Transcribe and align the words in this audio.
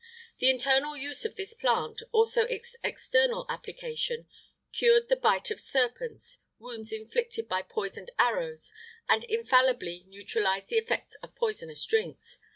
The 0.39 0.49
internal 0.49 0.97
use 0.97 1.25
of 1.25 1.35
this 1.35 1.53
plant, 1.53 2.01
also 2.11 2.41
its 2.45 2.75
external 2.83 3.45
application, 3.49 4.27
cured 4.73 5.09
the 5.09 5.15
bite 5.15 5.51
of 5.51 5.59
serpents, 5.59 6.39
wounds 6.57 6.91
inflicted 6.91 7.47
by 7.47 7.61
poisoned 7.61 8.09
arrows, 8.17 8.73
and 9.07 9.23
infallibly 9.25 10.05
neutralized 10.07 10.69
the 10.69 10.77
effects 10.77 11.13
of 11.21 11.35
poisonous 11.35 11.85
drinks. 11.85 12.39